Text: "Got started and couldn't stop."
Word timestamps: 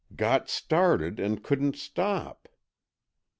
"Got 0.15 0.49
started 0.49 1.19
and 1.19 1.43
couldn't 1.43 1.75
stop." 1.75 2.47